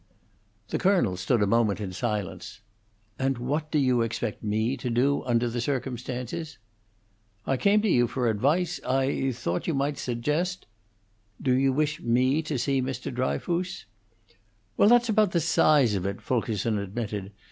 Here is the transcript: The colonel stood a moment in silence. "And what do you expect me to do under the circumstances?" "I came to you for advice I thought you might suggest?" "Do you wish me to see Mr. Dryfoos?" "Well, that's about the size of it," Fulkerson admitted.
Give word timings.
The 0.69 0.79
colonel 0.79 1.15
stood 1.15 1.43
a 1.43 1.45
moment 1.45 1.79
in 1.79 1.93
silence. 1.93 2.61
"And 3.19 3.37
what 3.37 3.69
do 3.71 3.77
you 3.77 4.01
expect 4.01 4.43
me 4.43 4.75
to 4.77 4.89
do 4.89 5.23
under 5.25 5.47
the 5.47 5.61
circumstances?" 5.61 6.57
"I 7.45 7.55
came 7.57 7.83
to 7.83 7.87
you 7.87 8.07
for 8.07 8.27
advice 8.27 8.81
I 8.83 9.31
thought 9.31 9.67
you 9.67 9.75
might 9.75 9.99
suggest?" 9.99 10.65
"Do 11.39 11.53
you 11.53 11.71
wish 11.71 12.01
me 12.01 12.41
to 12.47 12.57
see 12.57 12.81
Mr. 12.81 13.13
Dryfoos?" 13.13 13.85
"Well, 14.75 14.89
that's 14.89 15.09
about 15.09 15.33
the 15.33 15.39
size 15.39 15.93
of 15.93 16.07
it," 16.07 16.19
Fulkerson 16.19 16.79
admitted. 16.79 17.31